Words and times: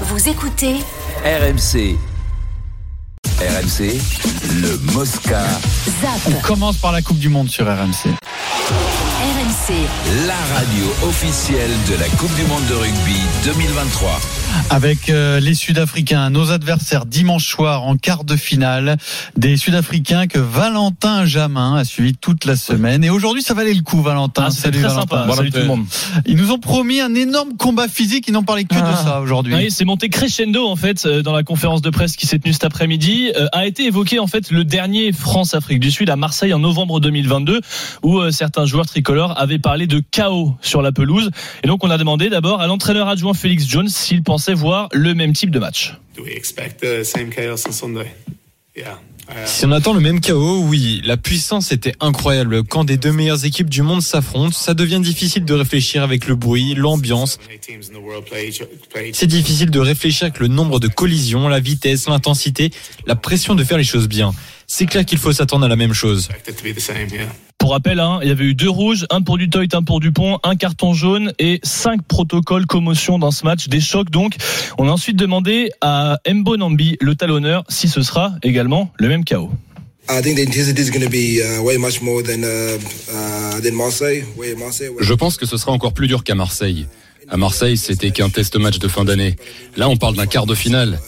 Vous 0.00 0.28
écoutez 0.28 0.74
RMC. 1.24 1.96
RMC, 3.38 4.00
le 4.60 4.76
Mosca. 4.92 5.44
ZAP. 6.02 6.34
On 6.34 6.40
commence 6.40 6.78
par 6.78 6.90
la 6.90 7.00
Coupe 7.00 7.18
du 7.18 7.28
Monde 7.28 7.48
sur 7.48 7.66
RMC. 7.66 8.10
RMC. 9.44 9.74
La 10.26 10.56
radio 10.56 10.86
officielle 11.06 11.70
de 11.90 11.98
la 11.98 12.08
Coupe 12.16 12.34
du 12.34 12.44
Monde 12.44 12.66
de 12.66 12.74
rugby 12.74 13.20
2023. 13.44 14.20
Avec 14.70 15.10
euh, 15.10 15.40
les 15.40 15.54
Sud-Africains, 15.54 16.30
nos 16.30 16.50
adversaires 16.50 17.04
dimanche 17.04 17.46
soir 17.46 17.82
en 17.84 17.96
quart 17.96 18.24
de 18.24 18.36
finale. 18.36 18.96
Des 19.36 19.56
Sud-Africains 19.56 20.26
que 20.26 20.38
Valentin 20.38 21.26
Jamin 21.26 21.76
a 21.76 21.84
suivi 21.84 22.14
toute 22.14 22.44
la 22.44 22.56
semaine. 22.56 23.04
Et 23.04 23.10
aujourd'hui, 23.10 23.42
ça 23.42 23.52
valait 23.52 23.74
le 23.74 23.82
coup, 23.82 24.00
Valentin. 24.00 24.44
Ah, 24.46 24.50
c'était 24.50 24.80
très 24.80 24.88
sympa. 24.88 25.26
Salut 25.34 25.50
tout 25.50 25.58
le 25.58 25.66
monde. 25.66 25.84
Ils 26.26 26.36
nous 26.36 26.50
ont 26.50 26.58
promis 26.58 27.00
un 27.00 27.14
énorme 27.14 27.56
combat 27.58 27.88
physique. 27.88 28.26
Ils 28.28 28.32
n'ont 28.32 28.44
parlé 28.44 28.64
que 28.64 28.74
de 28.74 28.96
ça 29.04 29.20
aujourd'hui. 29.20 29.54
Oui, 29.54 29.70
c'est 29.70 29.84
monté 29.84 30.08
crescendo 30.08 30.66
en 30.66 30.76
fait 30.76 31.04
euh, 31.04 31.22
dans 31.22 31.32
la 31.32 31.42
conférence 31.42 31.82
de 31.82 31.90
presse 31.90 32.16
qui 32.16 32.26
s'est 32.26 32.38
tenue 32.38 32.52
cet 32.52 32.64
après-midi. 32.64 33.32
Euh, 33.36 33.46
a 33.52 33.66
été 33.66 33.84
évoqué 33.84 34.18
en 34.18 34.26
fait 34.26 34.50
le 34.50 34.64
dernier 34.64 35.12
France-Afrique 35.12 35.80
du 35.80 35.90
Sud 35.90 36.08
à 36.08 36.16
Marseille 36.16 36.54
en 36.54 36.60
novembre 36.60 37.00
2022 37.00 37.60
où 38.02 38.18
euh, 38.18 38.30
certains 38.30 38.64
joueurs 38.64 38.86
tricolores 38.86 39.33
avaient 39.36 39.58
parlé 39.58 39.86
de 39.86 40.02
chaos 40.10 40.54
sur 40.60 40.82
la 40.82 40.92
pelouse. 40.92 41.30
Et 41.62 41.66
donc 41.66 41.84
on 41.84 41.90
a 41.90 41.98
demandé 41.98 42.28
d'abord 42.28 42.60
à 42.60 42.66
l'entraîneur 42.66 43.08
adjoint 43.08 43.34
Félix 43.34 43.66
Jones 43.66 43.88
s'il 43.88 44.22
pensait 44.22 44.54
voir 44.54 44.88
le 44.92 45.14
même 45.14 45.32
type 45.32 45.50
de 45.50 45.58
match. 45.58 45.94
Do 46.16 46.22
we 46.22 46.32
expect 46.34 46.80
the 46.80 47.04
same 47.04 47.30
chaos 47.30 47.64
on 47.68 47.72
Sunday? 47.72 48.06
Yeah. 48.76 48.98
Uh, 49.28 49.46
Si 49.46 49.64
on 49.64 49.72
attend 49.72 49.94
le 49.94 50.00
même 50.00 50.20
chaos, 50.20 50.60
oui, 50.60 51.00
la 51.04 51.16
puissance 51.16 51.72
était 51.72 51.94
incroyable. 52.00 52.62
Quand 52.64 52.84
des 52.84 52.96
deux 52.96 53.12
meilleures 53.12 53.44
équipes 53.44 53.70
du 53.70 53.82
monde 53.82 54.02
s'affrontent, 54.02 54.52
ça 54.52 54.74
devient 54.74 55.00
difficile 55.00 55.44
de 55.44 55.54
réfléchir 55.54 56.02
avec 56.02 56.26
le 56.26 56.34
bruit, 56.34 56.74
l'ambiance. 56.74 57.38
C'est 59.12 59.26
difficile 59.26 59.70
de 59.70 59.78
réfléchir 59.80 60.24
avec 60.24 60.40
le 60.40 60.48
nombre 60.48 60.78
de 60.78 60.88
collisions, 60.88 61.48
la 61.48 61.60
vitesse, 61.60 62.06
l'intensité, 62.08 62.70
la 63.06 63.16
pression 63.16 63.54
de 63.54 63.64
faire 63.64 63.78
les 63.78 63.84
choses 63.84 64.08
bien. 64.08 64.32
C'est 64.66 64.86
clair 64.86 65.04
qu'il 65.04 65.18
faut 65.18 65.32
s'attendre 65.32 65.64
à 65.64 65.68
la 65.68 65.76
même 65.76 65.94
chose. 65.94 66.28
Pour 67.64 67.72
rappel, 67.72 67.98
hein, 67.98 68.18
il 68.20 68.28
y 68.28 68.30
avait 68.30 68.44
eu 68.44 68.54
deux 68.54 68.68
rouges, 68.68 69.06
un 69.08 69.22
pour 69.22 69.38
Dutoit, 69.38 69.64
un 69.72 69.82
pour 69.82 69.98
Dupont, 69.98 70.38
un 70.42 70.54
carton 70.54 70.92
jaune 70.92 71.32
et 71.38 71.60
cinq 71.62 72.02
protocoles 72.02 72.66
commotion 72.66 73.18
dans 73.18 73.30
ce 73.30 73.42
match, 73.46 73.68
des 73.68 73.80
chocs 73.80 74.10
donc. 74.10 74.34
On 74.76 74.86
a 74.86 74.90
ensuite 74.90 75.16
demandé 75.16 75.70
à 75.80 76.18
Mbo 76.30 76.58
Nambi, 76.58 76.98
le 77.00 77.14
talonneur, 77.14 77.64
si 77.70 77.88
ce 77.88 78.02
sera 78.02 78.34
également 78.42 78.92
le 78.98 79.08
même 79.08 79.24
chaos. 79.24 79.50
I 80.10 80.20
think 80.20 80.36
the 80.36 80.46
intensity 80.46 80.82
is 80.82 80.90
going 80.90 81.02
to 81.02 81.08
be 81.08 81.40
uh, 81.40 81.62
way 81.64 81.78
much 81.78 82.02
more 82.02 82.22
than 82.22 82.42
uh, 82.42 82.76
uh, 82.76 83.62
Je 85.00 85.14
pense 85.14 85.38
que 85.38 85.46
ce 85.46 85.56
sera 85.56 85.72
encore 85.72 85.94
plus 85.94 86.06
dur 86.06 86.22
qu'à 86.22 86.34
Marseille. 86.34 86.86
À 87.30 87.38
Marseille, 87.38 87.78
c'était 87.78 88.10
qu'un 88.10 88.28
test 88.28 88.56
match 88.56 88.78
de 88.78 88.88
fin 88.88 89.06
d'année. 89.06 89.36
Là, 89.78 89.88
on 89.88 89.96
parle 89.96 90.16
d'un 90.16 90.26
quart 90.26 90.44
de 90.44 90.54
finale. 90.54 90.98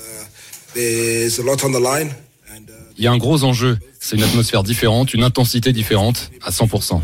Il 2.98 3.04
y 3.04 3.06
a 3.06 3.12
un 3.12 3.18
gros 3.18 3.44
enjeu. 3.44 3.78
C'est 4.00 4.16
une 4.16 4.22
atmosphère 4.22 4.62
différente, 4.62 5.14
une 5.14 5.22
intensité 5.22 5.72
différente, 5.72 6.30
à 6.42 6.50
100%. 6.50 7.00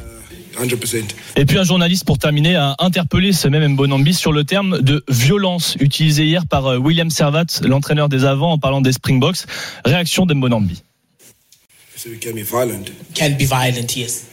100%. 0.56 1.04
Et 1.36 1.44
puis 1.46 1.58
un 1.58 1.64
journaliste 1.64 2.04
pour 2.04 2.18
terminer 2.18 2.56
a 2.56 2.76
interpellé 2.78 3.32
ce 3.32 3.48
même 3.48 3.72
Mbonambi 3.72 4.14
sur 4.14 4.32
le 4.32 4.44
terme 4.44 4.80
de 4.80 5.02
violence 5.08 5.76
utilisé 5.80 6.24
hier 6.24 6.46
par 6.46 6.66
euh, 6.66 6.76
William 6.76 7.10
Servat, 7.10 7.46
l'entraîneur 7.62 8.08
des 8.08 8.24
avants 8.24 8.52
en 8.52 8.58
parlant 8.58 8.80
des 8.80 8.92
Springboks. 8.92 9.46
Réaction 9.84 10.26
d'Mbonambi. 10.26 10.82
So 11.96 12.10
we 12.10 12.18
can 12.18 12.32
be 12.34 12.42
violent. 12.44 12.90
can 13.14 13.30
be 13.38 13.44
violent, 13.44 13.96
yes. 13.96 14.26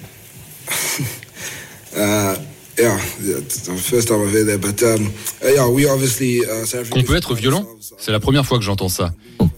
Uh, 1.92 2.36
yeah, 2.80 2.98
yeah, 3.22 3.38
it's 3.38 3.64
the 3.64 3.76
first 3.78 4.08
time 4.08 4.22
I've 4.22 4.34
heard 4.34 4.48
that, 4.48 4.60
but 4.60 4.82
um, 4.84 5.12
uh, 5.44 5.50
yeah, 5.54 5.68
we 5.68 5.86
obviously 5.88 6.40
uh, 6.40 6.66
Qu'on 6.90 7.04
peut 7.04 7.16
être 7.16 7.36
violent 7.36 7.66
C'est 7.98 8.12
la 8.12 8.20
première 8.20 8.46
fois 8.46 8.58
que 8.58 8.64
j'entends 8.64 8.90
ça. 8.90 9.14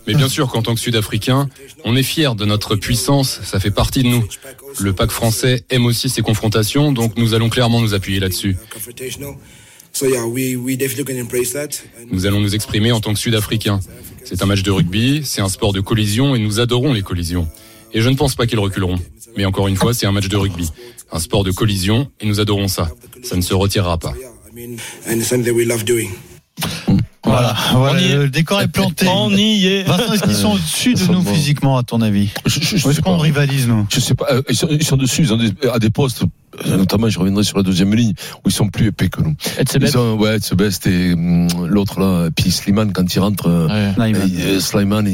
Mais 0.07 0.13
bien 0.15 0.29
sûr 0.29 0.47
qu'en 0.49 0.61
tant 0.61 0.73
que 0.73 0.79
Sud-Africain, 0.79 1.47
on 1.85 1.95
est 1.95 2.03
fier 2.03 2.35
de 2.35 2.45
notre 2.45 2.75
puissance, 2.75 3.39
ça 3.43 3.59
fait 3.59 3.71
partie 3.71 4.03
de 4.03 4.07
nous. 4.07 4.23
Le 4.79 4.93
pack 4.93 5.11
français 5.11 5.63
aime 5.69 5.85
aussi 5.85 6.09
ces 6.09 6.21
confrontations, 6.21 6.91
donc 6.91 7.17
nous 7.17 7.33
allons 7.33 7.49
clairement 7.49 7.81
nous 7.81 7.93
appuyer 7.93 8.19
là-dessus. 8.19 8.57
uh, 10.01 10.07
Nous 12.11 12.25
allons 12.25 12.39
nous 12.39 12.55
exprimer 12.55 12.91
en 12.91 12.99
tant 12.99 13.13
que 13.13 13.19
Sud-Africains. 13.19 13.79
C'est 14.23 14.41
un 14.41 14.45
match 14.45 14.63
de 14.63 14.71
rugby, 14.71 15.21
c'est 15.23 15.41
un 15.41 15.49
sport 15.49 15.73
de 15.73 15.81
collision 15.81 16.35
et 16.35 16.39
nous 16.39 16.59
adorons 16.59 16.93
les 16.93 17.01
collisions. 17.01 17.47
Et 17.93 18.01
je 18.01 18.09
ne 18.09 18.15
pense 18.15 18.35
pas 18.35 18.47
qu'ils 18.47 18.59
reculeront. 18.59 18.99
Mais 19.37 19.45
encore 19.45 19.67
une 19.67 19.75
fois, 19.75 19.93
c'est 19.93 20.05
un 20.05 20.11
match 20.11 20.27
de 20.27 20.37
rugby. 20.37 20.69
Un 21.11 21.19
sport 21.19 21.43
de 21.43 21.51
collision 21.51 22.09
et 22.19 22.25
nous 22.25 22.39
adorons 22.39 22.67
ça. 22.67 22.89
Ça 23.23 23.35
ne 23.35 23.41
se 23.41 23.53
retirera 23.53 23.97
pas. 23.97 24.13
Voilà, 27.23 27.55
le 28.15 28.27
décor 28.29 28.61
est 28.61 28.67
planté. 28.67 29.07
On 29.07 29.29
y 29.31 29.67
est. 29.67 29.83
Vincent, 29.83 30.13
est-ce 30.13 30.23
qu'ils 30.23 30.35
sont 30.35 30.53
au-dessus 30.53 30.93
de 30.95 31.05
nous 31.11 31.21
physiquement, 31.23 31.77
à 31.77 31.83
ton 31.83 32.01
avis? 32.01 32.29
Je, 32.45 32.59
je, 32.59 32.77
je 32.77 32.87
Ou 32.87 32.89
est-ce 32.89 32.97
sais 32.97 33.01
qu'on 33.01 33.17
pas. 33.17 33.23
rivalise, 33.23 33.67
nous? 33.67 33.85
Je 33.89 33.99
sais 33.99 34.15
pas. 34.15 34.25
euh, 34.31 34.41
Ils 34.49 34.55
sont, 34.55 34.67
ils 34.69 34.83
sont 34.83 34.97
dessus, 34.97 35.21
ils 35.21 35.33
ont 35.33 35.37
des, 35.37 35.51
à 35.71 35.79
des 35.79 35.89
postes. 35.89 36.23
Euh, 36.65 36.77
Notamment, 36.77 37.09
je 37.09 37.19
reviendrai 37.19 37.43
sur 37.43 37.57
la 37.57 37.63
deuxième 37.63 37.93
ligne 37.95 38.13
où 38.43 38.49
ils 38.49 38.51
sont 38.51 38.67
plus 38.69 38.87
épais 38.87 39.09
que 39.09 39.21
nous. 39.21 39.35
Ils 39.87 39.97
ont, 39.97 40.17
ouais, 40.17 40.37
c'est 40.41 40.55
best 40.55 40.87
et 40.87 41.13
hum, 41.13 41.47
l'autre 41.67 41.99
là, 41.99 42.29
puis 42.35 42.51
Slimane 42.51 42.91
quand 42.93 43.13
il 43.13 43.19
rentre. 43.19 43.47
euh, 43.47 43.67
Slimane. 43.93 44.29
euh, 44.41 44.59
Slimane, 44.59 45.07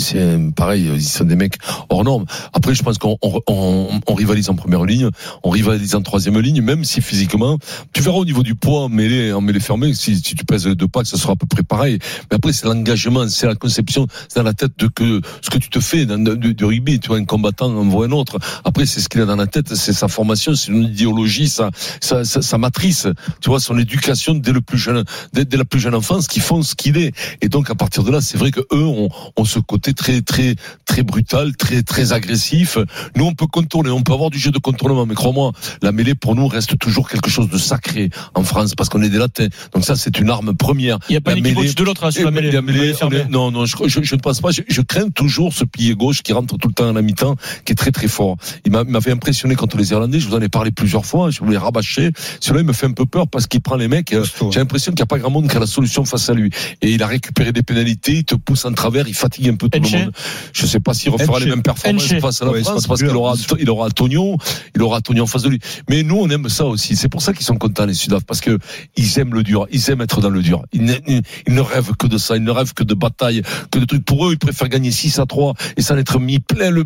c'est 0.00 0.38
pareil, 0.54 0.90
ils 0.94 1.02
sont 1.02 1.24
des 1.24 1.36
mecs 1.36 1.56
hors 1.88 2.04
normes. 2.04 2.24
Après, 2.52 2.74
je 2.74 2.82
pense 2.82 2.98
qu'on 2.98 3.16
on, 3.22 3.40
on- 3.46 4.00
on 4.06 4.14
rivalise 4.14 4.50
en 4.50 4.54
première 4.54 4.84
ligne, 4.84 5.08
on 5.42 5.50
rivalise 5.50 5.94
en 5.94 6.02
troisième 6.02 6.38
ligne, 6.40 6.60
même 6.60 6.84
si 6.84 7.00
physiquement, 7.00 7.58
tu 7.92 8.02
verras 8.02 8.18
au 8.18 8.24
niveau 8.24 8.42
du 8.42 8.54
poids 8.54 8.82
en 8.84 8.88
mêlée, 8.88 9.32
en 9.32 9.40
mêlée 9.40 9.60
fermée, 9.60 9.94
si, 9.94 10.16
si 10.16 10.34
tu 10.34 10.44
pèses 10.44 10.64
deux 10.66 10.88
packs, 10.88 11.06
ça 11.06 11.16
sera 11.16 11.32
à 11.32 11.36
peu 11.36 11.46
près 11.46 11.62
pareil. 11.62 11.98
Mais 12.30 12.36
après, 12.36 12.52
c'est 12.52 12.66
l'engagement, 12.66 13.28
c'est 13.28 13.46
la 13.46 13.54
conception, 13.54 14.06
c'est 14.28 14.38
dans 14.40 14.44
la 14.44 14.52
tête 14.54 14.72
de 14.78 14.88
que 14.88 15.20
ce 15.42 15.50
que 15.50 15.58
tu 15.58 15.70
te 15.70 15.80
fais 15.80 16.06
dans, 16.06 16.18
du, 16.18 16.54
du 16.54 16.64
rugby. 16.64 17.00
Tu 17.00 17.08
vois, 17.08 17.18
un 17.18 17.24
combattant 17.24 17.66
envoie 17.74 18.06
un 18.06 18.10
autre. 18.12 18.38
Après, 18.64 18.86
c'est 18.86 19.00
ce 19.00 19.08
qu'il 19.08 19.20
a 19.20 19.26
dans 19.26 19.36
la 19.36 19.46
tête, 19.46 19.74
c'est 19.74 19.92
sa 19.92 20.08
formation, 20.08 20.43
c'est 20.54 20.70
une 20.72 20.84
idéologie, 20.84 21.48
sa, 21.48 21.70
sa, 22.00 22.24
sa, 22.24 22.42
sa 22.42 22.58
matrice. 22.58 23.06
Tu 23.40 23.48
vois, 23.48 23.60
son 23.60 23.78
éducation 23.78 24.34
dès 24.34 24.52
le 24.52 24.60
plus 24.60 24.78
jeune, 24.78 25.04
dès, 25.32 25.44
dès 25.44 25.56
la 25.56 25.64
plus 25.64 25.80
jeune 25.80 25.94
enfance, 25.94 26.26
qui 26.28 26.40
font 26.40 26.62
ce 26.62 26.74
qu'il 26.74 26.96
est. 26.98 27.12
Et 27.40 27.48
donc, 27.48 27.70
à 27.70 27.74
partir 27.74 28.02
de 28.04 28.10
là, 28.10 28.20
c'est 28.20 28.36
vrai 28.36 28.50
que 28.50 28.60
eux 28.72 28.84
ont, 28.84 29.08
ont 29.36 29.44
ce 29.44 29.58
côté 29.58 29.94
très, 29.94 30.20
très, 30.20 30.56
très 30.84 31.02
brutal, 31.02 31.56
très, 31.56 31.82
très 31.82 32.12
agressif. 32.12 32.78
Nous, 33.16 33.24
on 33.24 33.32
peut 33.34 33.46
contourner, 33.46 33.90
on 33.90 34.02
peut 34.02 34.12
avoir 34.12 34.30
du 34.30 34.38
jeu 34.38 34.50
de 34.50 34.58
contournement, 34.58 35.06
mais 35.06 35.14
crois-moi, 35.14 35.52
la 35.82 35.92
mêlée 35.92 36.14
pour 36.14 36.34
nous 36.34 36.48
reste 36.48 36.78
toujours 36.78 37.08
quelque 37.08 37.30
chose 37.30 37.48
de 37.48 37.58
sacré 37.58 38.10
en 38.34 38.42
France 38.44 38.74
parce 38.74 38.88
qu'on 38.88 39.02
est 39.02 39.08
des 39.08 39.18
latins. 39.18 39.46
Donc 39.72 39.84
ça, 39.84 39.96
c'est 39.96 40.18
une 40.18 40.30
arme 40.30 40.54
première. 40.54 40.98
Il 41.08 41.12
n'y 41.12 41.16
a 41.16 41.20
pas 41.20 41.30
La 41.32 41.38
une 41.38 41.46
équipe 41.46 41.56
mêlée- 41.56 41.68
au-dessus 41.68 41.76
de 41.76 41.84
l'autre 41.84 42.04
hein, 42.04 42.10
sur 42.10 42.24
la 42.24 42.30
eh, 42.30 42.34
mêlée. 42.34 42.50
la 42.50 42.62
mêlée, 42.62 42.78
Mêlée 42.80 42.94
on 43.02 43.10
est- 43.10 43.28
non, 43.30 43.50
non, 43.50 43.66
je, 43.66 43.76
je, 43.86 44.02
je 44.02 44.14
ne 44.14 44.20
pense 44.20 44.40
pas. 44.40 44.50
Je, 44.50 44.62
je 44.68 44.80
crains 44.80 45.08
toujours 45.10 45.52
ce 45.52 45.64
pilier 45.64 45.94
gauche 45.94 46.22
qui 46.22 46.32
rentre 46.32 46.56
tout 46.58 46.68
le 46.68 46.74
temps 46.74 46.88
à 46.88 46.92
la 46.92 47.02
mi-temps, 47.02 47.36
qui 47.64 47.72
est 47.72 47.76
très 47.76 47.90
très 47.92 48.08
fort. 48.08 48.36
Il 48.64 48.72
m'avait 48.72 49.12
impressionné 49.12 49.54
contre 49.54 49.76
les 49.76 49.90
Irlandais. 49.90 50.18
Je 50.20 50.28
vous 50.28 50.33
en 50.34 50.40
ai 50.40 50.48
parlé 50.48 50.70
plusieurs 50.70 51.04
fois. 51.06 51.30
Je 51.30 51.40
voulais 51.40 51.56
rabâcher. 51.58 52.10
Celui-là, 52.40 52.60
il 52.62 52.66
me 52.66 52.72
fait 52.72 52.86
un 52.86 52.92
peu 52.92 53.06
peur 53.06 53.28
parce 53.28 53.46
qu'il 53.46 53.60
prend 53.60 53.76
les 53.76 53.88
mecs. 53.88 54.12
euh, 54.12 54.24
J'ai 54.50 54.58
l'impression 54.60 54.92
qu'il 54.92 55.00
n'y 55.00 55.02
a 55.02 55.06
pas 55.06 55.18
grand 55.18 55.30
monde 55.30 55.48
qui 55.48 55.56
a 55.56 55.60
la 55.60 55.66
solution 55.66 56.04
face 56.04 56.28
à 56.30 56.34
lui. 56.34 56.50
Et 56.82 56.92
il 56.92 57.02
a 57.02 57.06
récupéré 57.06 57.52
des 57.52 57.62
pénalités. 57.62 58.12
Il 58.14 58.24
te 58.24 58.34
pousse 58.34 58.64
en 58.64 58.72
travers. 58.72 59.06
Il 59.08 59.14
fatigue 59.14 59.48
un 59.48 59.54
peu 59.56 59.68
tout 59.68 59.78
Enche. 59.78 59.92
le 59.92 59.98
monde. 59.98 60.12
Je 60.52 60.66
sais 60.66 60.80
pas 60.80 60.94
s'il 60.94 61.10
refera 61.10 61.34
Enche. 61.34 61.44
les 61.44 61.50
mêmes 61.50 61.62
performances 61.62 62.04
Enche. 62.12 62.20
face 62.20 62.42
à 62.42 62.44
la 62.46 62.50
Ouais, 62.52 62.62
France 62.62 62.86
parce 62.86 63.00
qu'il 63.02 63.10
aura, 63.10 63.34
il 63.58 63.70
aura 63.70 63.86
Antonio, 63.86 64.36
il 64.74 64.82
aura 64.82 64.98
Antonio 64.98 65.24
en 65.24 65.26
face 65.26 65.42
de 65.42 65.48
lui. 65.48 65.58
Mais 65.88 66.02
nous, 66.02 66.16
on 66.16 66.28
aime 66.30 66.48
ça 66.48 66.64
aussi. 66.64 66.96
C'est 66.96 67.08
pour 67.08 67.22
ça 67.22 67.32
qu'ils 67.32 67.46
sont 67.46 67.56
contents 67.56 67.86
les 67.86 67.94
Sudaf 67.94 68.24
parce 68.24 68.40
que 68.40 68.58
ils 68.96 69.18
aiment 69.18 69.34
le 69.34 69.42
dur. 69.42 69.66
Ils 69.72 69.90
aiment 69.90 70.00
être 70.02 70.20
dans 70.20 70.30
le 70.30 70.42
dur. 70.42 70.62
Ils 70.72 70.84
ne, 70.84 70.94
ils- 71.06 71.22
ne 71.48 71.60
rêvent 71.60 71.92
que 71.98 72.06
de 72.06 72.18
ça. 72.18 72.36
Ils 72.36 72.42
ne 72.44 72.50
rêvent 72.50 72.74
que 72.74 72.84
de 72.84 72.94
bataille, 72.94 73.42
que 73.70 73.78
de 73.78 73.84
trucs. 73.84 74.04
Pour 74.04 74.26
eux, 74.28 74.32
ils 74.32 74.38
préfèrent 74.38 74.68
gagner 74.68 74.90
6 74.90 75.18
à 75.18 75.26
3 75.26 75.54
et 75.76 75.82
s'en 75.82 75.96
être 75.96 76.18
mis 76.18 76.38
plein 76.38 76.70
le 76.70 76.84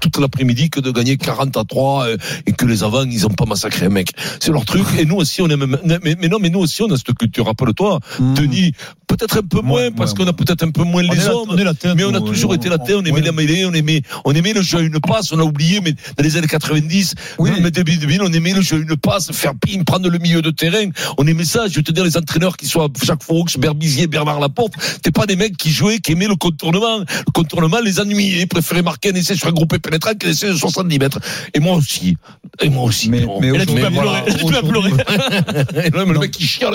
toute 0.00 0.18
l'après-midi 0.18 0.70
que 0.70 0.80
de 0.80 0.90
gagner 0.90 1.16
40 1.16 1.56
à 1.56 1.64
3 1.64 2.06
euh, 2.06 2.16
et 2.46 2.52
que 2.52 2.64
les 2.66 2.82
avants, 2.82 3.04
ils 3.04 3.26
ont 3.26 3.30
pas 3.30 3.44
massacré 3.46 3.86
un 3.86 3.90
mec. 3.90 4.10
C'est 4.40 4.52
leur 4.52 4.64
truc. 4.64 4.84
Et 4.98 5.04
nous 5.04 5.16
aussi, 5.16 5.42
on 5.42 5.48
aime, 5.48 5.76
mais, 5.84 6.16
mais 6.18 6.28
non, 6.28 6.38
mais 6.40 6.50
nous 6.50 6.60
aussi, 6.60 6.82
on 6.82 6.90
a 6.90 6.96
cette 6.96 7.14
culture. 7.16 7.46
Rappelle-toi, 7.46 8.00
Mmh. 8.18 8.34
Denis, 8.34 8.72
peut-être 9.06 9.38
un 9.38 9.42
peu 9.42 9.60
moins 9.60 9.82
Ouais, 9.82 9.90
parce 9.90 10.12
ouais, 10.12 10.18
qu'on 10.18 10.26
a 10.26 10.32
peut-être 10.32 10.62
un 10.64 10.70
peu 10.70 10.82
moins 10.84 11.02
les 11.02 11.26
hommes. 11.28 11.56
Mais 11.96 12.04
on 12.04 12.14
a 12.14 12.20
toujours 12.20 12.54
été 12.54 12.68
latin, 12.68 12.94
on 12.98 13.04
aimait 13.04 13.20
la 13.20 13.32
mêlée, 13.32 13.64
on 13.64 13.72
aimait, 13.72 14.02
on 14.24 14.32
aimait 14.34 14.52
le 14.52 14.62
jeu 14.62 14.78
à 14.78 14.80
une 14.82 15.00
passe, 15.00 15.32
on 15.32 15.38
a 15.38 15.42
oublié, 15.42 15.80
mais 15.80 15.92
dans 15.92 16.22
les 16.22 16.36
années 16.36 16.46
90, 16.46 17.14
Oui. 17.38 17.50
mais 17.60 17.70
début 17.70 17.96
2000, 17.96 18.22
on 18.22 18.32
aimait 18.32 18.52
le 18.52 18.60
jeu 18.60 18.76
à 18.76 18.80
une 18.80 18.96
passe, 18.96 19.32
faire 19.32 19.52
ping, 19.60 19.84
prendre 19.84 20.08
le 20.08 20.18
milieu 20.18 20.42
de 20.42 20.50
terrain. 20.50 20.88
On 21.18 21.26
aimait 21.26 21.44
ça. 21.44 21.66
Je 21.68 21.76
vais 21.76 21.82
te 21.82 21.92
dire, 21.92 22.04
les 22.04 22.16
entraîneurs 22.16 22.56
qui 22.56 22.66
soient 22.66 22.88
Jacques 23.02 23.22
Fourux, 23.22 23.46
Berbizier, 23.58 24.06
Bernard 24.06 24.40
Laporte, 24.40 24.74
t'es 25.02 25.10
pas 25.10 25.26
des 25.26 25.36
mecs 25.36 25.56
qui 25.56 25.70
jouaient, 25.70 25.98
qui 25.98 26.12
aimaient 26.12 26.28
le 26.28 26.36
contournement. 26.36 26.98
Le 27.00 27.32
contournement 27.32 27.80
les 27.80 28.00
ennuyait, 28.00 28.46
préféraient 28.46 28.82
marquer 28.82 29.10
un 29.10 29.14
essai 29.14 29.34
sur 29.36 29.48
un 29.48 29.52
groupé 29.72 29.78
pénétrant 29.78 30.14
qu'un 30.14 30.28
essai 30.28 30.48
de 30.48 30.54
70 30.54 30.98
mètres. 30.98 31.18
Et 31.54 31.60
moi 31.60 31.76
aussi. 31.76 32.16
Et 32.60 32.68
moi 32.68 32.84
aussi. 32.84 33.08
Mais- 33.10 33.26
mais 33.40 33.48
Et 33.48 33.58
là, 33.58 33.66
tu 33.66 33.72
voilà, 33.72 34.22
pleurer. 34.62 34.90
Le 36.12 36.18
mec 36.18 36.30
qui 36.30 36.46
chiale, 36.46 36.74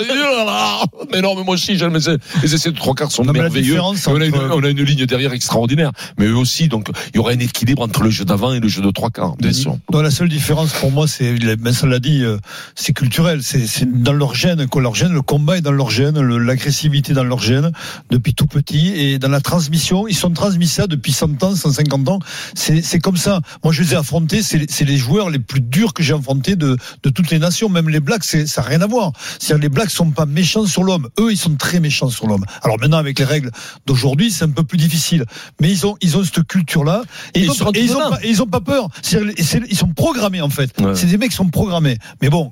mais 1.12 1.20
non, 1.20 1.34
mais 1.36 1.44
moi 1.44 1.54
aussi, 1.54 1.76
j'aime 1.78 1.94
les, 1.96 2.54
essais 2.54 2.70
de 2.70 2.76
trois 2.76 2.94
quarts 2.94 3.12
sont 3.12 3.24
Non, 3.24 3.32
merveilleux. 3.32 3.80
on, 3.80 4.20
a 4.20 4.24
une, 4.24 4.34
entre- 4.34 4.56
on 4.56 4.64
a 4.64 4.68
une 4.68 4.82
ligne 4.82 5.06
derrière 5.06 5.32
extraordinaire. 5.32 5.92
Mais 6.18 6.26
eux 6.26 6.36
aussi, 6.36 6.68
donc, 6.68 6.88
il 7.12 7.16
y 7.16 7.18
aura 7.18 7.32
un 7.32 7.38
équilibre 7.38 7.82
entre 7.82 8.02
le 8.02 8.10
jeu 8.10 8.24
d'avant 8.24 8.52
et 8.52 8.60
le 8.60 8.68
jeu 8.68 8.82
de 8.82 8.90
trois 8.90 9.10
quarts, 9.10 9.36
bien 9.36 9.52
sûr. 9.52 9.76
Non, 9.92 10.00
la 10.00 10.10
seule 10.10 10.28
différence 10.28 10.72
pour 10.72 10.90
moi, 10.90 11.06
c'est, 11.06 11.34
Vincent 11.56 11.86
l'a 11.86 12.00
dit, 12.00 12.24
euh, 12.24 12.38
c'est 12.74 12.92
culturel. 12.92 13.40
C'est, 13.42 13.66
dans 14.02 14.12
leur 14.12 14.34
gène, 14.34 14.66
quoi. 14.66 14.82
Leur 14.82 14.94
gène, 14.94 15.12
le 15.12 15.22
combat 15.22 15.58
est 15.58 15.60
dans 15.62 15.72
leur 15.72 15.90
gène, 15.90 16.20
l'agressivité 16.20 17.12
dans 17.12 17.24
leur 17.24 17.40
gène, 17.40 17.72
depuis 18.10 18.34
tout 18.34 18.46
petit. 18.46 18.92
Et 18.94 19.18
dans 19.18 19.28
la 19.28 19.40
transmission, 19.40 20.06
ils 20.08 20.16
sont 20.16 20.30
transmis 20.30 20.66
ça 20.66 20.86
depuis 20.86 21.12
100 21.12 21.42
ans, 21.42 21.54
150 21.54 22.08
ans. 22.08 22.18
C'est, 22.54 22.82
c'est 22.88 22.98
comme 22.98 23.16
ça. 23.16 23.40
Moi, 23.62 23.72
je 23.72 23.82
les 23.82 23.92
ai 23.92 23.96
affrontés, 23.96 24.42
c'est, 24.42 24.68
c'est 24.70 24.84
les 24.84 24.96
joueurs 24.96 25.30
les 25.30 25.38
plus 25.38 25.60
durs 25.60 25.92
que 25.94 26.02
j'ai 26.02 26.14
affrontés 26.14 26.56
de, 26.56 26.76
de 27.02 27.10
toutes 27.10 27.30
les 27.30 27.38
nations. 27.38 27.68
Même 27.68 27.88
les 27.88 28.00
Blacks, 28.00 28.24
c'est, 28.24 28.46
ça 28.46 28.62
n'a 28.62 28.68
rien 28.68 28.80
à 28.82 28.86
voir. 28.86 29.12
C'est-à-dire, 29.38 29.62
les 29.62 29.68
Blacks 29.68 29.90
sont 29.90 30.10
pas 30.10 30.26
méchants 30.26 30.66
sur 30.66 30.82
l'homme. 30.82 31.08
Eux, 31.20 31.30
ils 31.30 31.38
sont 31.38 31.54
très 31.56 31.80
méchants 31.80 32.08
sur 32.10 32.26
l'homme. 32.26 32.44
Alors 32.62 32.78
maintenant, 32.80 32.96
avec 32.98 33.18
les 33.18 33.24
règles 33.24 33.50
d'aujourd'hui, 33.86 34.30
c'est 34.30 34.44
un 34.44 34.50
peu 34.50 34.64
plus 34.64 34.78
difficile. 34.78 35.24
Mais 35.60 35.70
ils 35.70 35.86
ont, 35.86 35.96
ils 36.00 36.16
ont 36.16 36.24
cette 36.24 36.42
culture-là. 36.46 37.02
Et, 37.34 37.40
Et 37.40 37.42
ils, 37.44 37.50
ont, 37.50 37.54
sont 37.54 37.72
et 37.72 37.80
ils 37.80 37.92
ont 37.92 37.96
antinomades. 37.96 38.20
pas, 38.20 38.26
et 38.26 38.30
ils 38.30 38.42
ont 38.42 38.46
pas 38.46 38.60
peur. 38.60 38.88
Ils 39.12 39.76
sont 39.76 39.92
programmés, 39.92 40.40
en 40.40 40.50
fait. 40.50 40.72
Ouais. 40.80 40.94
C'est 40.94 41.06
des 41.06 41.18
mecs 41.18 41.30
qui 41.30 41.36
sont 41.36 41.50
programmés. 41.50 41.98
Mais 42.22 42.30
bon. 42.30 42.50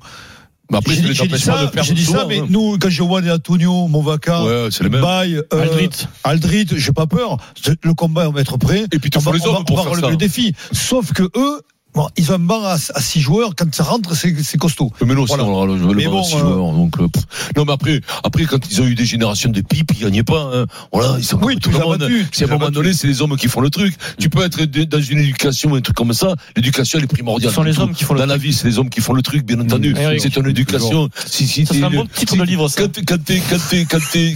Mais 0.70 0.78
après, 0.78 0.94
j'ai 0.94 1.14
ça 1.14 1.26
dit, 1.26 1.38
ça, 1.38 1.64
de 1.64 1.70
perdre 1.70 1.88
j'ai 1.88 1.94
dit 1.94 2.04
ça, 2.04 2.12
souvent, 2.12 2.26
mais 2.26 2.40
hein. 2.40 2.46
nous, 2.50 2.76
quand 2.78 2.88
je 2.90 3.02
vois 3.02 3.22
des 3.22 3.30
Antonio, 3.30 3.86
Movaca, 3.88 4.42
Ouais. 4.44 4.88
Baye, 4.88 5.36
euh, 5.36 5.62
Aldrit. 5.62 5.90
Aldrit, 6.24 6.66
j'ai 6.76 6.92
pas 6.92 7.06
peur. 7.06 7.36
Le 7.82 7.94
combat, 7.94 8.28
on 8.28 8.32
va 8.32 8.40
être 8.40 8.56
prêt. 8.56 8.84
Et 8.92 8.98
puis, 8.98 9.10
tu 9.10 9.18
on 9.18 9.20
va, 9.20 9.32
les 9.32 9.40
on 9.46 9.52
va- 9.52 9.58
hommes 9.58 9.64
pour 9.64 9.78
on 9.78 9.84
va 9.84 9.90
relever 9.90 10.10
le 10.10 10.16
défi. 10.16 10.54
Sauf 10.72 11.12
que 11.12 11.22
eux, 11.36 11.60
bon, 11.96 12.08
ils 12.16 12.30
ont 12.30 12.34
un 12.34 12.38
banc 12.38 12.62
à, 12.62 12.74
à 12.74 13.00
six 13.00 13.20
joueurs. 13.20 13.50
Quand 13.56 13.74
ça 13.74 13.82
rentre, 13.82 14.14
c'est 14.14 14.34
c'est 14.42 14.58
costaud. 14.58 14.92
Mais 15.04 15.14
non, 15.14 15.24
Voilà. 15.24 15.42
c'est 15.44 15.48
on 15.50 15.66
le, 15.66 15.76
le, 15.76 15.94
Mais 15.94 16.04
le- 16.04 16.10
bon, 16.10 16.22
six 16.22 16.36
euh, 16.36 16.40
joueurs, 16.40 16.72
donc, 16.72 17.00
euh, 17.00 17.08
pff. 17.08 17.24
non, 17.56 17.64
mais 17.66 17.72
après, 17.72 18.00
après, 18.22 18.44
quand 18.44 18.58
ils 18.70 18.80
ont 18.80 18.86
eu 18.86 18.94
des 18.94 19.04
générations 19.06 19.50
de 19.50 19.60
pipes, 19.62 19.90
ils 19.96 20.02
gagnaient 20.04 20.22
pas, 20.22 20.50
hein. 20.54 20.66
Voilà, 20.92 21.16
ils 21.18 21.24
sont 21.24 21.38
Oui, 21.42 21.56
tout 21.58 21.70
le 21.70 21.78
monde. 21.78 22.08
C'est 22.32 22.44
à 22.44 22.46
les 22.46 22.52
un 22.52 22.58
moment 22.58 22.70
donné, 22.70 22.92
c'est 22.92 23.06
les 23.08 23.20
hommes 23.22 23.36
qui 23.36 23.48
font 23.48 23.60
le 23.60 23.70
truc. 23.70 23.94
Tu 24.20 24.28
peux 24.28 24.44
être 24.44 24.62
dans 24.64 25.00
une 25.00 25.18
éducation, 25.18 25.74
un 25.74 25.80
truc 25.80 25.96
comme 25.96 26.12
ça. 26.12 26.34
L'éducation, 26.54 26.98
elle 26.98 27.04
est 27.04 27.08
primordiale. 27.08 27.50
Ce 27.50 27.56
sont 27.56 27.62
les 27.62 27.74
Tout. 27.74 27.80
hommes 27.82 27.94
qui 27.94 28.04
font 28.04 28.14
le 28.14 28.20
Dans 28.20 28.26
la 28.26 28.36
vie, 28.36 28.52
c'est 28.52 28.68
les 28.68 28.78
hommes 28.78 28.90
qui 28.90 29.00
font 29.00 29.12
le 29.14 29.22
truc, 29.22 29.44
bien 29.44 29.58
entendu. 29.60 29.94
Mmh. 29.94 29.98
Eric. 29.98 30.20
C'est 30.20 30.30
ton 30.30 30.44
éducation. 30.44 31.08
Si, 31.26 31.46
si, 31.46 31.66
serait 31.66 31.82
un 31.82 31.90
bon 31.90 32.06
titre 32.06 32.36
de 32.36 32.42
livre, 32.42 32.68
ça. 32.68 32.82
Quand 32.82 32.92
t'es, 32.92 33.02
quand 33.02 33.18
t'es, 33.24 33.40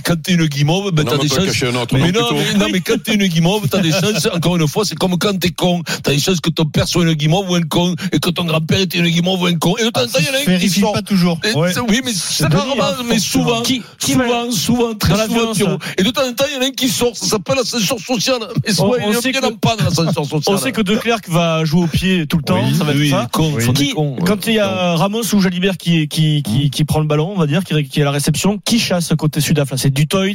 quand 0.02 0.16
t'es, 0.22 0.32
une 0.32 0.46
guimauve, 0.46 0.92
ben, 0.92 1.04
t'as 1.04 1.18
des 1.18 1.28
chances. 1.28 1.62
mais, 1.92 2.12
non, 2.12 2.66
mais 2.72 2.80
quand 2.80 3.02
t'es 3.02 3.14
une 3.14 3.26
guimauve, 3.26 3.68
t'as 3.68 3.80
des 3.80 3.90
chances, 3.92 4.28
encore 4.32 4.56
une 4.56 4.66
fois, 4.68 4.84
c'est 4.84 4.96
comme 4.96 5.18
quand 5.18 5.38
t'es 5.38 5.50
con. 5.50 5.82
T'as 6.02 6.12
des 6.12 6.18
chances 6.18 6.40
que 6.40 6.50
ton 6.50 6.64
père 6.64 6.88
soit 6.88 7.02
une 7.04 7.12
guimauve 7.14 7.49
ou 7.50 7.54
un 7.56 7.62
con, 7.62 7.94
et 8.12 8.18
que 8.18 8.30
ton 8.30 8.44
grand-père 8.44 8.80
était 8.80 8.98
une 8.98 9.08
guimauve 9.08 9.42
ou 9.42 9.46
un 9.46 9.56
con. 9.58 9.76
Et 9.78 9.84
de 9.84 9.90
temps 9.90 10.00
en 10.02 10.06
temps, 10.06 10.18
il 10.18 10.26
y 10.26 10.30
en 10.30 10.32
a 10.32 10.36
un 10.36 10.40
qui 10.40 10.46
Vérifie 10.46 10.80
sort. 10.80 10.92
pas 10.92 11.02
toujours. 11.02 11.38
Ouais. 11.54 11.72
Oui, 11.88 12.00
mais 12.04 12.12
c'est 12.14 12.46
rarement, 12.46 12.74
hein, 12.82 13.02
mais 13.06 13.18
souvent, 13.18 13.62
Qui- 13.62 13.82
qui 13.98 14.14
va- 14.14 14.24
souvent, 14.26 14.50
souvent, 14.50 14.94
très 14.94 15.12
Dans 15.12 15.18
la 15.18 15.26
souvent, 15.26 15.52
Pierrot. 15.52 15.78
Et 15.98 16.02
de 16.02 16.10
temps 16.10 16.26
en 16.28 16.32
temps, 16.32 16.44
il 16.50 16.54
y 16.54 16.58
en 16.58 16.62
a 16.62 16.66
un 16.66 16.70
qui 16.70 16.88
sort, 16.88 17.16
ça 17.16 17.26
s'appelle 17.26 17.56
l'ascenseur 17.56 17.98
social. 18.00 18.36
Mais 18.66 18.72
on 18.80 18.94
il 19.10 19.16
est 19.16 19.20
sait 19.20 19.30
bien 19.32 19.40
que- 19.40 19.46
en 19.46 19.56
panne, 19.56 19.78
l'ascenseur 19.84 20.24
social. 20.24 20.54
On 20.54 20.58
sait 20.58 20.72
que 20.72 20.80
De 20.82 20.96
Klerk 20.96 21.28
va 21.28 21.64
jouer 21.64 21.82
au 21.82 21.86
pied 21.86 22.26
tout 22.26 22.36
le 22.38 22.42
temps. 22.42 22.60
Oui, 22.64 22.74
ça 22.76 22.84
va 22.84 22.92
être 22.92 22.98
oui, 22.98 23.10
ça. 23.10 23.28
sont 23.32 23.72
des 23.72 23.86
Qui, 23.86 23.90
cons, 23.94 24.14
ouais. 24.14 24.22
quand 24.26 24.46
il 24.46 24.54
y 24.54 24.58
a 24.58 24.94
Ramos 24.96 25.22
ou 25.34 25.40
Jalibert 25.40 25.76
qui, 25.76 26.08
qui, 26.08 26.42
qui, 26.42 26.70
qui 26.70 26.84
prend 26.84 27.00
le 27.00 27.06
ballon, 27.06 27.32
on 27.34 27.38
va 27.38 27.46
dire, 27.46 27.64
qui, 27.64 27.82
qui 27.84 27.98
est 28.00 28.02
à 28.02 28.06
la 28.06 28.10
réception, 28.10 28.58
qui 28.64 28.78
chasse 28.78 29.12
côté 29.18 29.40
Sudaf 29.40 29.70
là? 29.70 29.76
C'est 29.76 29.90
du 29.92 30.06
Toit, 30.06 30.26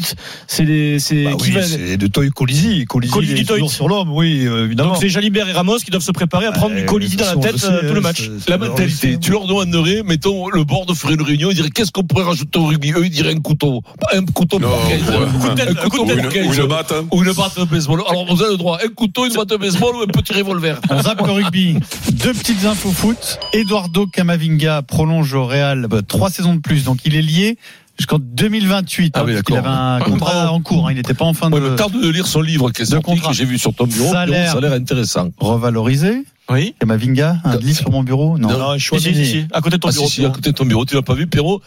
c'est 0.48 0.66
des, 0.66 1.00
c'est 1.00 1.24
Bah 1.26 1.32
qui 1.38 1.46
oui, 1.50 1.52
va- 1.52 1.64
c'est 1.64 1.98
de 1.98 2.08
Toy 2.08 2.30
Colisi. 2.30 2.86
Colisi, 2.86 3.14
est 3.42 3.44
toujours 3.48 3.72
sur 3.72 3.88
l'homme, 3.88 4.12
oui, 4.12 4.46
euh, 4.46 4.66
évidemment. 4.66 4.90
donc 4.94 4.98
c'est 5.02 5.10
Jalibert 5.10 5.48
et 5.50 5.52
Ramos 5.54 5.78
qui 5.78 5.92
doivent 5.92 6.04
se 6.04 6.12
préparer 6.12 6.46
à 6.46 6.52
prendre 6.52 6.76
Euh, 6.76 6.80
du 6.80 6.86
Colisi 6.86 7.05
de 7.10 7.16
dans 7.18 7.26
la 7.26 7.36
tête 7.52 7.64
euh, 7.66 7.82
le 7.82 7.88
tout 7.88 7.94
le 7.94 7.96
sait, 7.96 8.02
match. 8.02 8.30
La 8.48 8.58
mentalité, 8.58 9.18
tu 9.20 9.32
leur 9.32 9.46
demanderais, 9.48 10.02
mettons, 10.06 10.50
le 10.50 10.64
board 10.64 10.94
ferait 10.94 11.14
une 11.16 11.22
réunion, 11.22 11.50
ils 11.52 11.56
diraient 11.56 11.70
qu'est-ce 11.70 11.92
qu'on 11.92 12.04
pourrait 12.04 12.24
rajouter 12.26 12.60
au 12.60 12.66
rugby? 12.66 12.92
Eux, 12.92 13.06
ils 13.06 13.10
diraient 13.10 13.34
un 13.36 13.40
couteau. 13.40 13.82
Pas 14.00 14.18
un 14.18 14.26
couteau 14.26 14.60
Non, 14.60 14.70
pour 14.70 14.88
ouais. 14.88 14.94
Un 14.96 15.28
couteau 15.28 15.62
Un 15.62 15.90
couteau 15.90 16.06
pour 16.06 16.08
Ou 16.08 16.20
une, 16.20 16.28
Keynes. 16.30 16.48
ou 16.50 16.54
une 16.54 16.68
batte. 16.68 16.92
hein. 16.92 17.06
Ou 17.12 17.24
une 17.24 17.32
batte 17.34 17.60
de 17.60 17.64
baseball. 17.66 18.02
Alors, 18.10 18.26
vous 18.34 18.42
avez 18.42 18.52
le 18.52 18.58
droit. 18.58 18.80
Un 18.84 18.88
couteau, 18.90 19.26
une 19.26 19.34
batte 19.34 19.50
de 19.50 19.58
baseball 19.58 19.96
ou 19.96 20.02
un 20.02 20.08
petit 20.08 20.34
revolver? 20.34 20.80
On 20.90 21.02
zappe 21.02 21.26
le 21.26 21.32
rugby. 21.32 21.78
Deux 22.12 22.34
petites 22.34 22.66
infos 22.66 22.92
foot. 22.92 23.40
Eduardo 23.54 24.06
Camavinga 24.08 24.82
prolonge 24.82 25.34
au 25.34 25.46
Real 25.46 25.88
bah, 25.90 26.02
trois 26.08 26.30
saisons 26.30 26.56
de 26.56 26.60
plus, 26.62 26.84
donc 26.84 27.00
il 27.06 27.16
est 27.16 27.22
lié 27.22 27.58
jusqu'en 27.98 28.20
2028. 28.20 29.14
Ah 29.16 29.20
hein, 29.20 29.24
oui, 29.26 29.34
d'accord. 29.34 29.58
avait 29.58 29.68
un 29.68 30.00
contrat 30.02 30.34
Bravo. 30.34 30.54
en 30.56 30.62
cours. 30.62 30.88
hein, 30.88 30.92
il 30.92 30.96
n'était 30.98 31.14
pas 31.14 31.26
en 31.26 31.34
fin 31.34 31.50
Ouais, 31.52 31.60
de 31.62 31.70
me 31.70 31.76
tarde 31.76 31.94
de 31.94 32.10
lire 32.10 32.28
son 32.28 32.42
livre 32.42 32.70
qui 32.72 32.82
est 32.82 32.86
sorti, 32.86 33.04
contrat. 33.06 33.30
que 33.32 33.36
j'ai 33.38 33.46
vu 33.46 33.58
sur 33.58 33.74
ton 33.74 33.86
bureau. 33.88 34.12
Salaire. 34.12 34.28
Pierrot, 34.44 34.52
Ça 34.52 34.58
a 34.58 34.70
l'air 34.70 34.74
intéressant. 34.80 35.30
revalorisé. 35.40 36.24
Oui. 36.50 36.76
Camavinga, 36.80 37.38
un 37.44 37.58
livre 37.58 37.78
sur 37.80 37.92
mon 37.92 38.04
bureau. 38.04 38.38
Non. 38.38 38.50
Non, 38.50 38.78
si, 38.80 39.00
si, 39.26 39.46
à 39.52 39.62
côté 39.62 39.78
de 39.78 39.82
ton 39.82 39.90
Ah, 39.90 39.92
bureau. 39.92 40.08
si, 40.08 40.14
si, 40.16 40.26
à 40.26 40.30
côté 40.30 40.52
de 40.52 40.56
ton 40.56 40.66
bureau. 40.66 40.86
Tu 40.86 40.96
l'as 40.96 41.02
pas 41.02 41.16
vu, 41.16 41.28
Pierrot 41.28 41.62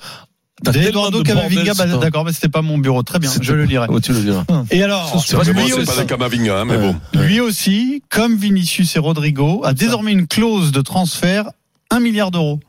Eduardo 0.66 1.22
Camavinga, 1.22 1.74
bah, 1.74 1.86
d'accord, 1.98 2.24
mais 2.24 2.32
c'était 2.32 2.48
pas 2.48 2.62
mon 2.62 2.78
bureau. 2.78 3.02
Très 3.02 3.18
bien, 3.18 3.30
je 3.40 3.52
le 3.52 3.64
lirai. 3.64 3.86
Ouais, 3.88 4.00
tu 4.00 4.12
le 4.12 4.20
diras. 4.20 4.44
Et 4.70 4.82
alors, 4.82 5.22
C'est 5.24 5.36
pas 5.36 6.04
Camavinga, 6.04 6.60
hein, 6.60 6.64
mais 6.64 6.78
bon. 6.78 6.96
lui 7.14 7.40
aussi, 7.40 8.02
comme 8.10 8.36
Vinicius 8.36 8.96
et 8.96 8.98
Rodrigo, 8.98 9.62
a 9.64 9.72
désormais 9.72 10.12
une 10.12 10.26
clause 10.26 10.72
de 10.72 10.80
transfert 10.80 11.44
1 11.90 12.00
milliard 12.00 12.30
d'euros. 12.30 12.60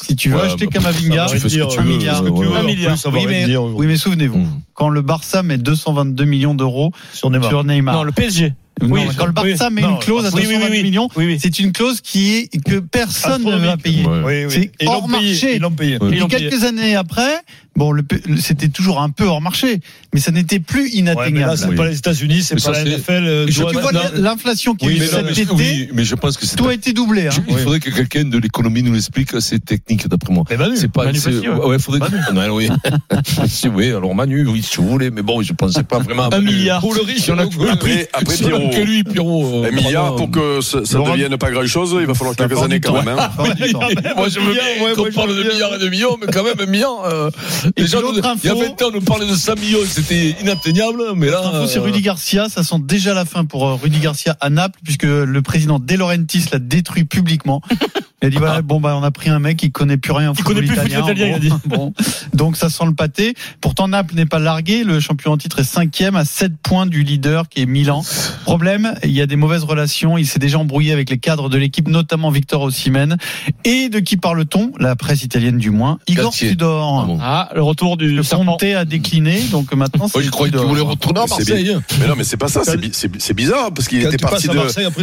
Si 0.00 0.14
tu 0.14 0.28
veux 0.28 0.36
Ouais, 0.36 0.42
acheter 0.42 0.66
bah, 0.66 0.72
Camavinga, 0.74 1.26
tu 1.30 1.38
fais 1.38 1.48
ce 1.48 1.56
que 1.58 1.72
tu 1.72 1.78
un 1.78 1.82
veux, 1.82 1.88
milliard. 1.88 2.22
Un 2.24 2.62
milliard. 2.62 2.96
Oui, 3.12 3.24
mais, 3.26 3.44
dire. 3.46 3.62
oui, 3.62 3.86
mais 3.86 3.96
souvenez-vous, 3.96 4.38
Mm. 4.38 4.60
quand 4.74 4.88
le 4.90 5.00
Barça 5.02 5.42
met 5.42 5.56
222 5.58 6.24
millions 6.26 6.54
d'euros 6.54 6.92
Sur 7.14 7.30
Neymar. 7.30 7.48
sur 7.48 7.64
Neymar. 7.64 7.94
Non, 7.94 8.02
le 8.04 8.12
PSG. 8.12 8.52
Non, 8.82 8.88
oui, 8.90 9.00
quand 9.16 9.24
le 9.24 9.32
Barça 9.32 9.68
oui. 9.68 9.74
met 9.74 9.80
Non, 9.80 9.92
une 9.92 9.98
clause 10.00 10.26
à 10.26 10.28
oui, 10.28 10.42
oui, 10.46 10.52
222 10.52 10.70
oui, 10.70 10.76
oui. 10.76 10.82
millions, 10.82 11.08
Oui, 11.16 11.24
oui. 11.26 11.38
c'est 11.40 11.58
une 11.60 11.72
clause 11.72 12.02
qui 12.02 12.34
est 12.34 12.62
que 12.62 12.78
personne 12.80 13.42
ne 13.42 13.56
va 13.56 13.78
payer. 13.78 14.04
Ouais. 14.04 14.20
Oui, 14.22 14.44
oui. 14.44 14.50
C'est 14.50 14.70
Ils 14.80 14.84
l'ont 14.84 14.92
hors 14.92 15.06
payé, 15.06 15.30
marché. 15.30 15.56
Ils 15.56 15.62
l'ont 15.62 15.70
payé. 15.70 15.94
Et 15.94 15.98
l'ont 15.98 16.28
payé. 16.28 16.48
quelques 16.50 16.62
années 16.64 16.94
après, 16.94 17.38
bon, 17.76 17.92
le, 17.92 18.02
le- 18.26 18.36
c'était 18.40 18.68
toujours 18.68 19.00
un 19.00 19.10
peu 19.10 19.24
hors 19.24 19.40
marché, 19.40 19.80
mais 20.12 20.20
ça 20.20 20.30
n'était 20.32 20.58
plus 20.60 20.82
Ouais, 20.82 20.90
mais 20.92 20.98
inatteignable. 21.00 21.50
là, 21.52 21.56
c'est 21.56 21.66
Oui. 21.68 21.76
pas 21.76 21.86
les 21.88 21.98
États-Unis, 21.98 22.42
c'est 22.42 22.54
pas 22.56 22.60
ça, 22.60 22.72
la 22.72 22.84
NFL. 22.84 23.12
euh, 23.26 23.46
tu 23.46 23.60
vois 23.60 23.72
non, 23.72 23.80
l'inflation 24.14 24.74
qui 24.74 24.86
Oui, 24.86 24.98
est 25.00 25.06
cet 25.06 25.24
mais, 25.24 25.32
été, 25.32 25.46
oui, 25.52 25.88
mais 25.94 26.04
je 26.04 26.14
pense 26.14 26.36
que 26.36 26.46
c'est. 26.46 26.56
tout 26.56 26.66
a 26.68 26.74
été 26.74 26.92
doublé. 26.92 27.26
Hein. 27.28 27.30
Je- 27.32 27.40
Il 27.52 27.58
faudrait 27.58 27.80
que 27.80 27.90
quelqu'un 27.90 28.24
de 28.24 28.38
l'économie 28.38 28.82
nous 28.82 28.92
l'explique, 28.94 29.30
c'est 29.40 29.64
technique 29.64 30.08
d'après 30.08 30.32
moi. 30.32 30.44
Manu. 30.58 30.76
C'est 30.76 30.90
pas, 30.90 31.04
Manu 31.04 31.18
ouais. 31.18 31.48
ouais, 31.48 31.78
faudrait 31.78 32.00
que, 32.00 32.32
non, 32.32 32.54
oui. 32.54 32.68
Si, 33.46 33.68
oui, 33.68 33.88
alors 33.90 34.14
Manu, 34.14 34.46
oui, 34.46 34.62
si 34.62 34.76
vous 34.78 34.88
voulez, 34.88 35.10
mais 35.10 35.22
bon, 35.22 35.42
je 35.42 35.52
pensais 35.52 35.82
pas 35.82 35.98
vraiment. 35.98 36.24
à 36.24 36.26
Un 36.26 36.30
Manu. 36.40 36.46
milliard. 36.46 36.80
Pour 36.80 36.94
le 36.94 37.02
riche, 37.02 37.28
on 37.30 37.38
a 37.38 37.46
que 37.46 37.70
Après, 37.70 38.08
après 38.12 38.36
Pierrot, 38.36 38.70
que 38.70 38.80
lui, 38.80 39.04
Pierrot. 39.04 39.64
euh, 39.64 39.68
un 39.68 39.70
milliard 39.70 40.16
pour 40.16 40.30
que 40.30 40.60
ça, 40.60 40.78
Laurent- 40.94 41.12
devienne 41.12 41.36
pas 41.36 41.50
grand 41.50 41.66
chose, 41.66 41.96
il 42.00 42.06
va 42.06 42.14
falloir 42.14 42.34
quelques 42.36 42.60
années 42.62 42.80
quand 42.80 43.02
même. 43.02 43.18
hein. 43.18 43.30
Moi, 44.16 44.28
je 44.28 44.40
veux 44.40 44.52
bien 44.52 44.94
qu'on 44.94 45.10
parle 45.12 45.36
de 45.36 45.42
milliards 45.42 45.74
et 45.74 45.78
de 45.78 45.88
millions, 45.88 46.16
mais 46.20 46.26
quand 46.32 46.42
même, 46.44 46.54
un 46.60 46.66
milliard. 46.70 47.30
Puis 47.74 47.84
l'autre 47.92 48.12
nous- 48.12 48.18
il 48.42 48.46
y 48.46 48.48
a 48.48 48.52
info- 48.52 48.60
20 48.60 48.82
ans, 48.82 48.88
on 48.88 48.90
nous 48.92 49.00
parlait 49.00 49.26
de 49.26 49.34
100 49.34 49.54
millions, 49.56 49.78
c'était 49.88 50.36
inatteignable, 50.40 51.02
mais 51.14 51.26
là. 51.30 51.40
L'info, 51.42 51.66
c'est 51.66 51.78
Rudy 51.78 52.00
Garcia. 52.02 52.48
Ça 52.48 52.62
sent 52.62 52.76
déjà 52.80 53.14
la 53.14 53.24
fin 53.24 53.44
pour 53.44 53.66
euh, 53.66 53.74
Rudy 53.74 53.98
Garcia 54.00 54.36
à 54.40 54.50
Naples, 54.50 54.78
puisque 54.84 55.04
le 55.04 55.40
président 55.42 55.78
De 55.78 55.94
Laurentiis 55.94 56.44
l'a 56.52 56.58
détruit 56.58 57.04
publiquement. 57.04 57.60
Il 58.26 58.28
a 58.28 58.30
dit 58.30 58.36
voilà, 58.38 58.62
bon 58.62 58.80
bah 58.80 58.96
on 59.00 59.02
a 59.04 59.10
pris 59.10 59.30
un 59.30 59.38
mec 59.38 59.56
qui 59.56 59.70
connaît 59.70 59.96
plus 59.96 60.12
rien 60.12 60.30
au 60.30 60.34
Il 60.34 60.36
football 60.42 60.54
connaît 60.54 60.66
plus 60.66 60.76
le 60.76 60.80
foot 60.82 60.90
italien. 60.90 61.12
italien, 61.12 61.38
il 61.42 61.52
a 61.52 61.60
bon, 61.66 61.76
bon. 61.76 61.92
donc 62.34 62.56
ça 62.56 62.68
sent 62.70 62.84
le 62.86 62.94
pâté. 62.94 63.34
Pourtant 63.60 63.88
Naples 63.88 64.14
n'est 64.14 64.26
pas 64.26 64.38
largué. 64.38 64.84
Le 64.84 65.00
champion 65.00 65.32
en 65.32 65.36
titre 65.36 65.60
est 65.60 65.64
cinquième 65.64 66.16
à 66.16 66.24
7 66.24 66.52
points 66.62 66.86
du 66.86 67.02
leader 67.02 67.48
qui 67.48 67.62
est 67.62 67.66
Milan. 67.66 68.02
Problème, 68.44 68.94
il 69.04 69.10
y 69.12 69.20
a 69.20 69.26
des 69.26 69.36
mauvaises 69.36 69.64
relations. 69.64 70.18
Il 70.18 70.26
s'est 70.26 70.38
déjà 70.38 70.58
embrouillé 70.58 70.92
avec 70.92 71.10
les 71.10 71.18
cadres 71.18 71.48
de 71.48 71.58
l'équipe, 71.58 71.88
notamment 71.88 72.30
Victor 72.30 72.62
Osimhen. 72.62 73.16
Et 73.64 73.88
de 73.88 73.98
qui 74.00 74.16
parle-t-on? 74.16 74.72
La 74.78 74.96
presse 74.96 75.22
italienne 75.22 75.58
du 75.58 75.70
moins. 75.70 75.98
Igor 76.08 76.24
Galtier. 76.24 76.50
Tudor. 76.50 77.00
Ah 77.02 77.06
bon. 77.06 77.18
Ah, 77.22 77.50
le 77.54 77.62
retour 77.62 77.96
du 77.96 78.10
Le 78.10 78.22
serpent. 78.22 78.56
A 78.76 78.84
décliné, 78.84 79.40
donc 79.52 79.72
maintenant 79.74 80.08
c'est 80.08 80.18
Moi, 80.18 80.22
je 80.24 80.30
croyais 80.30 80.52
qu'il 80.52 80.60
voulait 80.60 80.80
retourner 80.80 81.20
à 81.20 81.26
Marseille. 81.26 81.72
hein. 81.74 81.82
Mais 82.00 82.08
non, 82.08 82.14
mais 82.16 82.24
c'est 82.24 82.36
pas 82.36 82.48
ça, 82.48 82.62
c'est 82.64 82.76
bi- 82.78 82.90
c'est 82.92 83.10
c'est 83.20 83.34
bizarre, 83.34 83.72
parce 83.72 83.86
qu'il 83.88 83.98
était 84.02 84.16
de. 84.16 84.24
Après, 84.24 84.38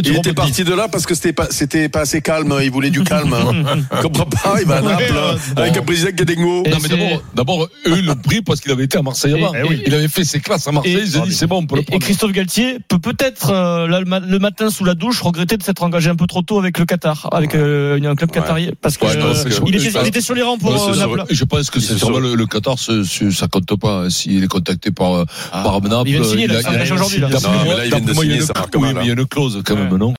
Il 0.04 0.34
parti 0.34 0.64
de 0.64 0.72
là 0.74 0.88
parce 0.88 1.06
que 1.06 1.14
c'était 1.14 1.32
pas, 1.32 1.46
c'était 1.50 1.88
pas 1.88 2.00
assez 2.00 2.20
calme, 2.20 2.54
il 2.62 2.70
voulait 2.70 2.90
du 2.90 3.02
calme. 3.04 3.13
Je 3.22 4.02
comprends 4.02 4.24
pas, 4.26 4.60
il 4.60 4.66
va 4.66 4.76
à 4.76 4.82
Naples, 4.82 5.12
euh, 5.14 5.36
avec 5.56 5.76
un 5.76 5.82
président 5.82 6.10
qui 6.12 6.22
a 6.22 6.24
des 6.24 6.36
mots. 6.36 6.62
Et 6.64 6.70
Non, 6.70 6.78
mais 6.82 6.88
d'abord, 6.88 7.22
d'abord, 7.34 7.68
eux, 7.86 7.94
ils 7.98 8.04
l'ont 8.04 8.14
pris 8.16 8.42
parce 8.42 8.60
qu'il 8.60 8.72
avait 8.72 8.84
été 8.84 8.98
à 8.98 9.02
Marseille 9.02 9.32
Et- 9.36 9.42
avant. 9.44 9.54
et 9.54 9.62
oui. 9.62 9.82
Il 9.86 9.94
avait 9.94 10.08
fait 10.08 10.24
ses 10.24 10.40
classes 10.40 10.66
à 10.68 10.72
Marseille, 10.72 10.94
Et- 10.96 11.00
ils 11.02 11.18
ont 11.18 11.24
dit, 11.24 11.34
c'est 11.34 11.46
bon, 11.46 11.58
on 11.58 11.66
peut 11.66 11.76
le 11.76 11.80
Et, 11.80 11.84
et 11.84 11.86
prendre. 11.86 12.02
Christophe 12.04 12.32
Galtier 12.32 12.78
peut 12.88 12.98
peut-être 12.98 13.50
euh, 13.50 13.86
là, 13.88 14.00
le, 14.00 14.06
ma- 14.06 14.20
le 14.20 14.38
matin 14.38 14.70
sous 14.70 14.84
la 14.84 14.94
douche 14.94 15.20
regretter 15.20 15.56
de 15.56 15.62
s'être 15.62 15.82
engagé 15.82 16.10
un 16.10 16.16
peu 16.16 16.26
trop 16.26 16.42
tôt 16.42 16.58
avec 16.58 16.78
le 16.78 16.84
Qatar, 16.84 17.28
avec 17.32 17.54
euh, 17.54 17.96
un 18.04 18.14
club 18.14 18.30
Ouais. 18.30 18.40
qatari, 18.40 18.70
parce 18.80 18.96
que 18.96 19.04
Ouais, 19.06 19.16
non, 19.16 19.26
euh, 19.26 19.34
il, 19.66 19.74
était, 19.76 19.90
il 20.02 20.08
était 20.08 20.20
sur 20.20 20.34
les 20.34 20.42
rangs 20.42 20.58
pour 20.58 20.70
Ouais, 20.72 20.78
c'est 20.78 20.90
euh, 20.90 20.94
ça, 20.94 21.06
Naples. 21.06 21.24
Et 21.28 21.34
je 21.34 21.44
pense 21.44 21.70
que 21.70 21.78
C'est 21.80 21.92
sincèrement, 21.94 22.16
sûr. 22.16 22.24
le, 22.24 22.34
le 22.34 22.46
Qatar, 22.46 22.78
ce- 22.78 23.04
ce- 23.04 23.30
ça 23.30 23.48
compte 23.48 23.78
pas. 23.78 24.04
hein. 24.04 24.10
S'il 24.10 24.42
est 24.44 24.48
contacté 24.48 24.90
par, 24.90 25.14
euh, 25.14 25.24
par 25.52 25.80
Naples, 25.82 26.08
il 26.08 26.12
vient 26.12 26.20
de 26.20 26.24
signer, 26.24 26.44
il 26.44 26.50
là, 26.50 26.56
a- 26.56 26.60
il 26.60 26.64
s'engage 26.64 26.88
il 26.88 26.92
a- 26.92 26.94
aujourd'hui, 26.94 27.20
là. 27.20 27.28
là, 27.28 27.38
il 27.84 27.90
vient 27.90 28.00
de 28.00 28.10
a 28.10 28.14
signer, 28.14 28.34
une- 28.36 28.42
ça 28.42 28.52
marque 28.54 28.74
oui, 28.76 28.80
mal, 28.82 28.94
mais 28.96 29.00
il 29.02 29.06
y 29.06 29.10
a 29.10 29.14
une 29.14 29.26
clause 29.26 29.60
quand 29.64 29.76
même, 29.76 29.96
non 29.96 30.12